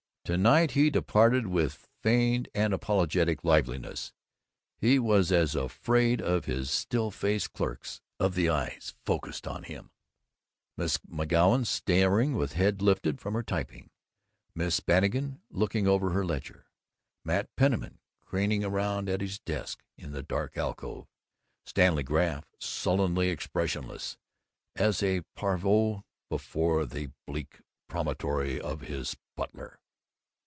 [0.25, 4.13] To night he departed with feigned and apologetic liveliness.
[4.77, 9.91] He was as afraid of his still faced clerks of the eyes focused on him,
[10.77, 13.89] Miss McGoun staring with head lifted from her typing,
[14.55, 16.67] Miss Bannigan looking over her ledger,
[17.25, 21.07] Mat Penniman craning around at his desk in the dark alcove,
[21.65, 24.17] Stanley Graff sullenly expressionless
[24.77, 27.59] as a parvenu before the bleak
[27.89, 29.79] propriety of his butler.